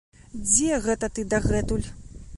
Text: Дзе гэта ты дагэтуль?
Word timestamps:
Дзе 0.45 0.79
гэта 0.87 1.11
ты 1.19 1.27
дагэтуль? 1.35 1.87